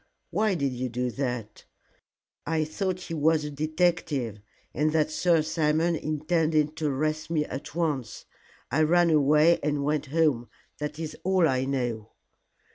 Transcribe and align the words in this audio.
"Why 0.31 0.55
did 0.55 0.73
you 0.73 0.89
do 0.89 1.11
that?" 1.11 1.65
"I 2.47 2.63
thought 2.65 3.01
he 3.01 3.13
was 3.13 3.45
a 3.45 3.51
detective, 3.51 4.39
and 4.73 4.91
that 4.93 5.11
Sir 5.11 5.43
Simon 5.43 5.95
intended 5.95 6.75
to 6.77 6.87
arrest 6.87 7.29
me 7.29 7.45
at 7.45 7.75
once. 7.75 8.25
I 8.71 8.81
ran 8.81 9.11
away 9.11 9.59
and 9.61 9.83
went 9.83 10.07
home. 10.07 10.49
That 10.79 10.97
is 10.97 11.15
all 11.23 11.47
I 11.47 11.65
know." 11.65 12.13